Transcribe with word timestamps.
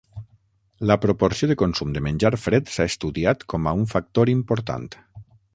La 0.91 0.95
proporció 1.03 1.49
de 1.51 1.57
consum 1.63 1.93
de 1.97 2.03
menjar 2.07 2.33
fred 2.45 2.73
s'ha 2.77 2.89
estudiat 2.95 3.47
com 3.55 3.73
a 3.73 3.77
un 3.85 3.89
factor 3.95 4.37
important. 4.37 4.93